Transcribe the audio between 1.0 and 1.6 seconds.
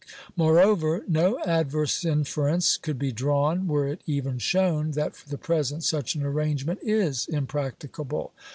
no